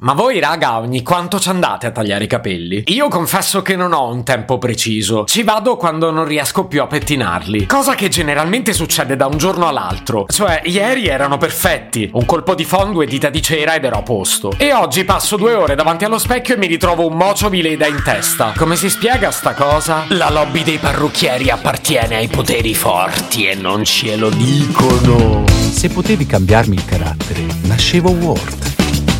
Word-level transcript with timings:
Ma 0.00 0.12
voi 0.12 0.38
raga 0.38 0.78
ogni 0.78 1.02
quanto 1.02 1.40
ci 1.40 1.48
andate 1.48 1.88
a 1.88 1.90
tagliare 1.90 2.22
i 2.22 2.28
capelli? 2.28 2.84
Io 2.86 3.08
confesso 3.08 3.62
che 3.62 3.74
non 3.74 3.92
ho 3.92 4.12
un 4.12 4.22
tempo 4.22 4.56
preciso, 4.56 5.24
ci 5.24 5.42
vado 5.42 5.76
quando 5.76 6.12
non 6.12 6.24
riesco 6.24 6.66
più 6.66 6.82
a 6.82 6.86
pettinarli, 6.86 7.66
cosa 7.66 7.96
che 7.96 8.08
generalmente 8.08 8.72
succede 8.72 9.16
da 9.16 9.26
un 9.26 9.36
giorno 9.38 9.66
all'altro, 9.66 10.26
cioè 10.28 10.62
ieri 10.66 11.08
erano 11.08 11.36
perfetti, 11.36 12.08
un 12.12 12.24
colpo 12.26 12.54
di 12.54 12.64
fondo 12.64 13.02
e 13.02 13.06
dita 13.06 13.28
di 13.28 13.42
cera 13.42 13.74
ed 13.74 13.82
ero 13.82 13.96
a 13.96 14.02
posto, 14.02 14.52
e 14.56 14.72
oggi 14.72 15.02
passo 15.02 15.36
due 15.36 15.54
ore 15.54 15.74
davanti 15.74 16.04
allo 16.04 16.18
specchio 16.18 16.54
e 16.54 16.58
mi 16.58 16.68
ritrovo 16.68 17.04
un 17.04 17.16
mocio 17.16 17.48
di 17.48 17.60
leda 17.60 17.88
in 17.88 18.00
testa. 18.04 18.52
Come 18.56 18.76
si 18.76 18.88
spiega 18.88 19.32
sta 19.32 19.54
cosa? 19.54 20.04
La 20.10 20.30
lobby 20.30 20.62
dei 20.62 20.78
parrucchieri 20.78 21.50
appartiene 21.50 22.14
ai 22.14 22.28
poteri 22.28 22.72
forti 22.72 23.48
e 23.48 23.56
non 23.56 23.82
ce 23.82 24.14
lo 24.14 24.30
dicono. 24.30 25.44
Se 25.48 25.88
potevi 25.88 26.24
cambiarmi 26.24 26.76
il 26.76 26.84
carattere, 26.84 27.44
nascevo 27.62 28.10
Ward. 28.10 28.77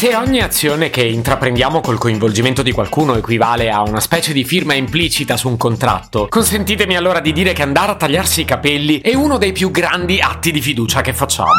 Se 0.00 0.16
ogni 0.16 0.40
azione 0.40 0.88
che 0.88 1.02
intraprendiamo 1.02 1.82
col 1.82 1.98
coinvolgimento 1.98 2.62
di 2.62 2.72
qualcuno 2.72 3.16
equivale 3.16 3.68
a 3.68 3.82
una 3.82 4.00
specie 4.00 4.32
di 4.32 4.44
firma 4.44 4.72
implicita 4.72 5.36
su 5.36 5.46
un 5.46 5.58
contratto, 5.58 6.26
consentitemi 6.26 6.96
allora 6.96 7.20
di 7.20 7.34
dire 7.34 7.52
che 7.52 7.60
andare 7.60 7.92
a 7.92 7.96
tagliarsi 7.96 8.40
i 8.40 8.44
capelli 8.46 9.02
è 9.02 9.14
uno 9.14 9.36
dei 9.36 9.52
più 9.52 9.70
grandi 9.70 10.18
atti 10.18 10.52
di 10.52 10.62
fiducia 10.62 11.02
che 11.02 11.12
facciamo. 11.12 11.50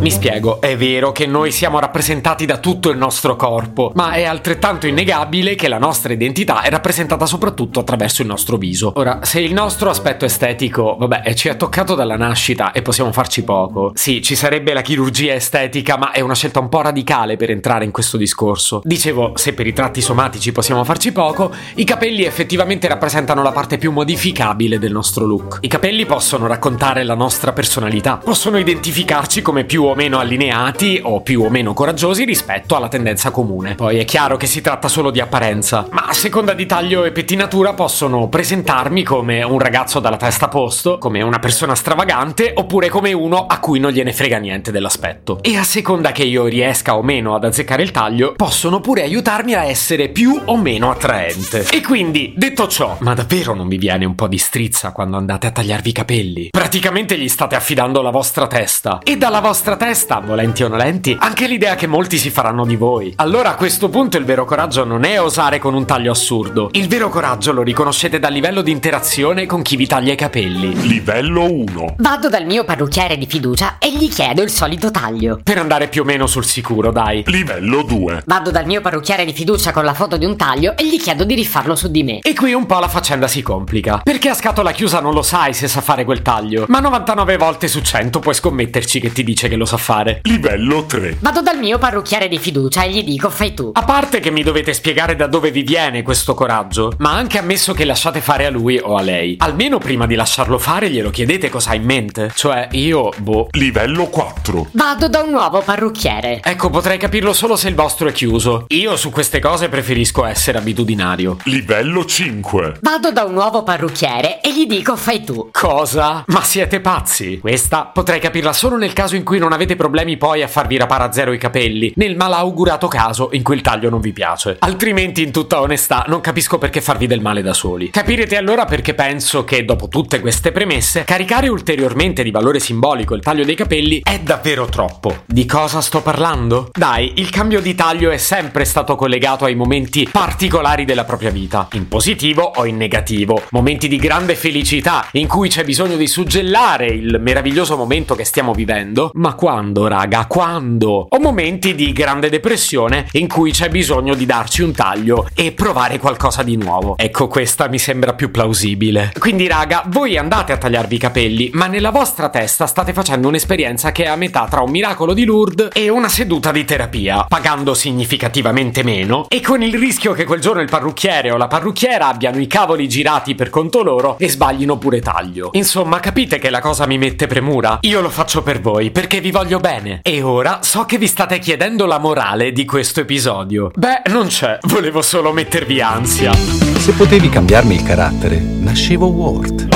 Mi 0.00 0.10
spiego, 0.10 0.60
è 0.60 0.76
vero 0.76 1.10
che 1.10 1.26
noi 1.26 1.50
siamo 1.50 1.80
rappresentati 1.80 2.46
da 2.46 2.58
tutto 2.58 2.90
il 2.90 2.96
nostro 2.96 3.34
corpo, 3.34 3.90
ma 3.94 4.12
è 4.12 4.22
altrettanto 4.22 4.86
innegabile 4.86 5.54
che 5.56 5.68
la 5.68 5.78
nostra 5.78 6.12
identità 6.12 6.62
è 6.62 6.70
rappresentata 6.70 7.26
soprattutto 7.26 7.80
attraverso 7.80 8.22
il 8.22 8.28
nostro 8.28 8.56
viso. 8.56 8.92
Ora, 8.94 9.18
se 9.22 9.40
il 9.40 9.52
nostro 9.52 9.90
aspetto 9.90 10.24
estetico, 10.24 10.96
vabbè, 10.98 11.34
ci 11.34 11.48
è 11.48 11.56
toccato 11.56 11.94
dalla 11.94 12.16
nascita 12.16 12.72
e 12.72 12.82
possiamo 12.82 13.12
farci 13.12 13.42
poco, 13.42 13.90
sì, 13.94 14.22
ci 14.22 14.34
sarebbe 14.34 14.72
la 14.72 14.80
chirurgia 14.80 15.34
estetica, 15.34 15.98
ma 15.98 16.12
è 16.12 16.20
una 16.20 16.34
scelta 16.34 16.60
un 16.60 16.68
po' 16.68 16.80
radicale 16.82 17.14
per 17.16 17.50
entrare 17.50 17.84
in 17.86 17.90
questo 17.92 18.18
discorso. 18.18 18.82
Dicevo, 18.84 19.32
se 19.36 19.54
per 19.54 19.66
i 19.66 19.72
tratti 19.72 20.02
somatici 20.02 20.52
possiamo 20.52 20.84
farci 20.84 21.12
poco, 21.12 21.50
i 21.76 21.84
capelli 21.84 22.24
effettivamente 22.24 22.88
rappresentano 22.88 23.42
la 23.42 23.52
parte 23.52 23.78
più 23.78 23.90
modificabile 23.90 24.78
del 24.78 24.92
nostro 24.92 25.24
look. 25.24 25.58
I 25.62 25.68
capelli 25.68 26.04
possono 26.04 26.46
raccontare 26.46 27.04
la 27.04 27.14
nostra 27.14 27.54
personalità, 27.54 28.18
possono 28.22 28.58
identificarci 28.58 29.40
come 29.40 29.64
più 29.64 29.84
o 29.84 29.94
meno 29.94 30.18
allineati 30.18 31.00
o 31.02 31.22
più 31.22 31.42
o 31.42 31.48
meno 31.48 31.72
coraggiosi 31.72 32.24
rispetto 32.24 32.76
alla 32.76 32.88
tendenza 32.88 33.30
comune. 33.30 33.76
Poi 33.76 33.98
è 33.98 34.04
chiaro 34.04 34.36
che 34.36 34.46
si 34.46 34.60
tratta 34.60 34.88
solo 34.88 35.10
di 35.10 35.20
apparenza, 35.20 35.86
ma 35.90 36.06
a 36.08 36.12
seconda 36.12 36.52
di 36.52 36.66
taglio 36.66 37.04
e 37.04 37.12
pettinatura 37.12 37.72
possono 37.72 38.28
presentarmi 38.28 39.02
come 39.02 39.42
un 39.42 39.58
ragazzo 39.58 40.00
dalla 40.00 40.18
testa 40.18 40.44
a 40.44 40.48
posto, 40.48 40.98
come 40.98 41.22
una 41.22 41.38
persona 41.38 41.74
stravagante 41.74 42.52
oppure 42.54 42.90
come 42.90 43.14
uno 43.14 43.46
a 43.46 43.58
cui 43.58 43.78
non 43.78 43.92
gliene 43.92 44.12
frega 44.12 44.38
niente 44.38 44.70
dell'aspetto. 44.70 45.38
E 45.40 45.56
a 45.56 45.62
seconda 45.62 46.12
che 46.12 46.24
io 46.24 46.46
riesca 46.46 46.96
o 46.96 47.02
meno 47.06 47.36
ad 47.36 47.44
azzeccare 47.44 47.84
il 47.84 47.92
taglio, 47.92 48.34
possono 48.34 48.80
pure 48.80 49.02
aiutarmi 49.02 49.54
a 49.54 49.64
essere 49.64 50.08
più 50.08 50.38
o 50.44 50.56
meno 50.56 50.90
attraente. 50.90 51.66
E 51.70 51.80
quindi, 51.80 52.34
detto 52.36 52.66
ciò, 52.66 52.96
ma 53.00 53.14
davvero 53.14 53.54
non 53.54 53.68
vi 53.68 53.78
viene 53.78 54.04
un 54.04 54.16
po' 54.16 54.26
di 54.26 54.38
strizza 54.38 54.90
quando 54.90 55.16
andate 55.16 55.46
a 55.46 55.52
tagliarvi 55.52 55.88
i 55.88 55.92
capelli? 55.92 56.48
Praticamente 56.50 57.16
gli 57.16 57.28
state 57.28 57.54
affidando 57.54 58.02
la 58.02 58.10
vostra 58.10 58.48
testa 58.48 58.98
e 59.04 59.16
dalla 59.16 59.40
vostra 59.40 59.76
testa, 59.76 60.18
volenti 60.18 60.64
o 60.64 60.68
nolenti, 60.68 61.16
anche 61.18 61.46
l'idea 61.46 61.76
che 61.76 61.86
molti 61.86 62.18
si 62.18 62.30
faranno 62.30 62.66
di 62.66 62.74
voi. 62.74 63.12
Allora 63.16 63.50
a 63.50 63.54
questo 63.54 63.88
punto 63.88 64.18
il 64.18 64.24
vero 64.24 64.44
coraggio 64.44 64.84
non 64.84 65.04
è 65.04 65.20
osare 65.20 65.60
con 65.60 65.74
un 65.74 65.86
taglio 65.86 66.10
assurdo. 66.10 66.70
Il 66.72 66.88
vero 66.88 67.08
coraggio 67.08 67.52
lo 67.52 67.62
riconoscete 67.62 68.18
dal 68.18 68.32
livello 68.32 68.62
di 68.62 68.72
interazione 68.72 69.46
con 69.46 69.62
chi 69.62 69.76
vi 69.76 69.86
taglia 69.86 70.12
i 70.12 70.16
capelli. 70.16 70.74
Livello 70.88 71.50
1. 71.50 71.94
Vado 71.98 72.28
dal 72.28 72.46
mio 72.46 72.64
parrucchiere 72.64 73.16
di 73.16 73.26
fiducia 73.26 73.78
e 73.78 73.92
gli 73.92 74.08
chiedo 74.08 74.42
il 74.42 74.50
solito 74.50 74.90
taglio. 74.90 75.38
Per 75.42 75.58
andare 75.58 75.86
più 75.86 76.02
o 76.02 76.04
meno 76.04 76.26
sul 76.26 76.44
sicuro, 76.44 76.90
dai. 76.96 77.22
Livello 77.26 77.82
2. 77.82 78.22
Vado 78.24 78.50
dal 78.50 78.64
mio 78.64 78.80
parrucchiere 78.80 79.26
di 79.26 79.34
fiducia 79.34 79.70
con 79.70 79.84
la 79.84 79.92
foto 79.92 80.16
di 80.16 80.24
un 80.24 80.34
taglio 80.34 80.74
e 80.78 80.86
gli 80.86 80.98
chiedo 80.98 81.24
di 81.24 81.34
rifarlo 81.34 81.76
su 81.76 81.90
di 81.90 82.02
me. 82.02 82.20
E 82.20 82.32
qui 82.32 82.54
un 82.54 82.64
po' 82.64 82.78
la 82.78 82.88
faccenda 82.88 83.28
si 83.28 83.42
complica. 83.42 84.00
Perché 84.02 84.30
a 84.30 84.34
scatola 84.34 84.72
chiusa 84.72 85.00
non 85.00 85.12
lo 85.12 85.20
sai 85.20 85.52
se 85.52 85.68
sa 85.68 85.82
fare 85.82 86.06
quel 86.06 86.22
taglio. 86.22 86.64
Ma 86.68 86.80
99 86.80 87.36
volte 87.36 87.68
su 87.68 87.82
100 87.82 88.18
puoi 88.20 88.34
scommetterci 88.34 88.98
che 88.98 89.12
ti 89.12 89.24
dice 89.24 89.48
che 89.48 89.56
lo 89.56 89.66
sa 89.66 89.76
fare. 89.76 90.20
Livello 90.22 90.86
3. 90.86 91.18
Vado 91.20 91.42
dal 91.42 91.58
mio 91.58 91.76
parrucchiere 91.76 92.28
di 92.28 92.38
fiducia 92.38 92.84
e 92.84 92.90
gli 92.90 93.04
dico 93.04 93.28
fai 93.28 93.52
tu. 93.52 93.72
A 93.74 93.84
parte 93.84 94.20
che 94.20 94.30
mi 94.30 94.42
dovete 94.42 94.72
spiegare 94.72 95.16
da 95.16 95.26
dove 95.26 95.50
vi 95.50 95.62
viene 95.62 96.02
questo 96.02 96.32
coraggio, 96.32 96.94
ma 96.98 97.12
anche 97.12 97.36
ammesso 97.36 97.74
che 97.74 97.84
lasciate 97.84 98.22
fare 98.22 98.46
a 98.46 98.50
lui 98.50 98.78
o 98.82 98.96
a 98.96 99.02
lei, 99.02 99.36
almeno 99.38 99.76
prima 99.76 100.06
di 100.06 100.14
lasciarlo 100.14 100.56
fare 100.58 100.88
glielo 100.88 101.10
chiedete 101.10 101.50
cosa 101.50 101.72
ha 101.72 101.74
in 101.74 101.84
mente. 101.84 102.32
Cioè, 102.34 102.68
io, 102.72 103.10
boh. 103.18 103.48
Livello 103.50 104.06
4. 104.06 104.68
Vado 104.70 105.08
da 105.08 105.20
un 105.20 105.30
nuovo 105.30 105.60
parrucchiere. 105.60 106.40
Ecco, 106.42 106.70
potrei 106.86 107.02
capirlo 107.02 107.32
solo 107.32 107.56
se 107.56 107.68
il 107.68 107.74
vostro 107.74 108.06
è 108.06 108.12
chiuso. 108.12 108.66
Io 108.68 108.94
su 108.94 109.10
queste 109.10 109.40
cose 109.40 109.68
preferisco 109.68 110.24
essere 110.24 110.58
abitudinario. 110.58 111.38
Livello 111.42 112.04
5. 112.04 112.78
Vado 112.80 113.10
da 113.10 113.24
un 113.24 113.32
nuovo 113.32 113.64
parrucchiere 113.64 114.40
e 114.40 114.54
gli 114.54 114.66
dico 114.66 114.94
fai 114.94 115.24
tu. 115.24 115.48
Cosa? 115.50 116.22
Ma 116.28 116.42
siete 116.42 116.78
pazzi? 116.78 117.40
Questa 117.40 117.90
potrei 117.92 118.20
capirla 118.20 118.52
solo 118.52 118.76
nel 118.76 118.92
caso 118.92 119.16
in 119.16 119.24
cui 119.24 119.40
non 119.40 119.52
avete 119.52 119.74
problemi 119.74 120.16
poi 120.16 120.44
a 120.44 120.46
farvi 120.46 120.76
rapare 120.76 121.02
a 121.02 121.12
zero 121.12 121.32
i 121.32 121.38
capelli, 121.38 121.92
nel 121.96 122.14
malaugurato 122.14 122.86
caso 122.86 123.30
in 123.32 123.42
cui 123.42 123.56
il 123.56 123.62
taglio 123.62 123.90
non 123.90 123.98
vi 123.98 124.12
piace. 124.12 124.54
Altrimenti, 124.60 125.24
in 125.24 125.32
tutta 125.32 125.60
onestà, 125.60 126.04
non 126.06 126.20
capisco 126.20 126.56
perché 126.56 126.80
farvi 126.80 127.08
del 127.08 127.20
male 127.20 127.42
da 127.42 127.52
soli. 127.52 127.90
Capirete 127.90 128.36
allora 128.36 128.64
perché 128.64 128.94
penso 128.94 129.42
che, 129.42 129.64
dopo 129.64 129.88
tutte 129.88 130.20
queste 130.20 130.52
premesse, 130.52 131.02
caricare 131.02 131.48
ulteriormente 131.48 132.22
di 132.22 132.30
valore 132.30 132.60
simbolico 132.60 133.16
il 133.16 133.22
taglio 133.22 133.44
dei 133.44 133.56
capelli 133.56 134.02
è 134.04 134.20
davvero 134.20 134.66
troppo. 134.66 135.24
Di 135.26 135.46
cosa 135.46 135.80
sto 135.80 136.00
parlando? 136.00 136.65
Dai, 136.72 137.12
il 137.16 137.30
cambio 137.30 137.60
di 137.60 137.74
taglio 137.74 138.10
è 138.10 138.16
sempre 138.16 138.64
stato 138.64 138.96
collegato 138.96 139.44
ai 139.44 139.54
momenti 139.54 140.08
particolari 140.10 140.84
della 140.84 141.04
propria 141.04 141.30
vita, 141.30 141.68
in 141.72 141.88
positivo 141.88 142.52
o 142.54 142.66
in 142.66 142.76
negativo, 142.76 143.42
momenti 143.50 143.88
di 143.88 143.96
grande 143.96 144.34
felicità 144.34 145.06
in 145.12 145.26
cui 145.26 145.48
c'è 145.48 145.64
bisogno 145.64 145.96
di 145.96 146.06
suggellare 146.06 146.86
il 146.86 147.18
meraviglioso 147.20 147.76
momento 147.76 148.14
che 148.14 148.24
stiamo 148.24 148.52
vivendo, 148.52 149.10
ma 149.14 149.34
quando, 149.34 149.86
raga, 149.86 150.26
quando? 150.26 151.06
O 151.08 151.18
momenti 151.18 151.74
di 151.74 151.92
grande 151.92 152.28
depressione 152.28 153.06
in 153.12 153.28
cui 153.28 153.52
c'è 153.52 153.68
bisogno 153.68 154.14
di 154.14 154.26
darci 154.26 154.62
un 154.62 154.72
taglio 154.72 155.28
e 155.34 155.52
provare 155.52 155.98
qualcosa 155.98 156.42
di 156.42 156.56
nuovo. 156.56 156.96
Ecco, 156.96 157.28
questa 157.28 157.68
mi 157.68 157.78
sembra 157.78 158.14
più 158.14 158.30
plausibile. 158.30 159.12
Quindi, 159.18 159.46
raga, 159.46 159.84
voi 159.86 160.16
andate 160.16 160.52
a 160.52 160.56
tagliarvi 160.56 160.94
i 160.94 160.98
capelli, 160.98 161.50
ma 161.52 161.66
nella 161.66 161.90
vostra 161.90 162.28
testa 162.28 162.66
state 162.66 162.92
facendo 162.92 163.28
un'esperienza 163.28 163.92
che 163.92 164.04
è 164.04 164.08
a 164.08 164.16
metà 164.16 164.46
tra 164.48 164.60
un 164.60 164.70
miracolo 164.70 165.14
di 165.14 165.24
Lourdes 165.24 165.68
e 165.72 165.88
una 165.88 166.08
seduta 166.08 166.50
di 166.56 166.64
terapia, 166.64 167.26
pagando 167.28 167.74
significativamente 167.74 168.82
meno 168.82 169.26
e 169.28 169.42
con 169.42 169.62
il 169.62 169.76
rischio 169.76 170.14
che 170.14 170.24
quel 170.24 170.40
giorno 170.40 170.62
il 170.62 170.70
parrucchiere 170.70 171.30
o 171.30 171.36
la 171.36 171.48
parrucchiera 171.48 172.06
abbiano 172.06 172.38
i 172.38 172.46
cavoli 172.46 172.88
girati 172.88 173.34
per 173.34 173.50
conto 173.50 173.82
loro 173.82 174.16
e 174.18 174.28
sbaglino 174.28 174.78
pure 174.78 175.00
taglio. 175.00 175.50
Insomma, 175.52 176.00
capite 176.00 176.38
che 176.38 176.48
la 176.48 176.60
cosa 176.60 176.86
mi 176.86 176.96
mette 176.96 177.26
premura? 177.26 177.78
Io 177.82 178.00
lo 178.00 178.08
faccio 178.08 178.42
per 178.42 178.60
voi 178.60 178.90
perché 178.90 179.20
vi 179.20 179.30
voglio 179.30 179.58
bene. 179.58 180.00
E 180.02 180.22
ora 180.22 180.60
so 180.62 180.84
che 180.86 180.96
vi 180.96 181.06
state 181.06 181.38
chiedendo 181.38 181.84
la 181.84 181.98
morale 181.98 182.52
di 182.52 182.64
questo 182.64 183.00
episodio. 183.00 183.70
Beh, 183.74 184.02
non 184.06 184.28
c'è, 184.28 184.58
volevo 184.62 185.02
solo 185.02 185.32
mettervi 185.32 185.80
ansia. 185.82 186.32
Se 186.32 186.92
potevi 186.92 187.28
cambiarmi 187.28 187.74
il 187.74 187.82
carattere, 187.82 188.38
nascevo 188.38 189.06
Ward. 189.06 189.75